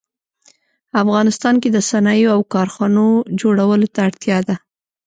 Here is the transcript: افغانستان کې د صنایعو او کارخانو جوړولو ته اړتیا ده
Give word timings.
افغانستان 1.03 1.55
کې 1.61 1.69
د 1.71 1.77
صنایعو 1.89 2.33
او 2.35 2.41
کارخانو 2.53 3.05
جوړولو 3.41 3.87
ته 3.93 3.99
اړتیا 4.07 4.37
ده 4.47 4.55